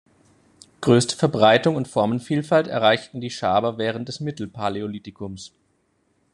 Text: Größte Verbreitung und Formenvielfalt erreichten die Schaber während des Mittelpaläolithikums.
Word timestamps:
Größte 0.81 1.15
Verbreitung 1.15 1.75
und 1.75 1.87
Formenvielfalt 1.87 2.65
erreichten 2.67 3.21
die 3.21 3.29
Schaber 3.29 3.77
während 3.77 4.07
des 4.07 4.19
Mittelpaläolithikums. 4.19 5.53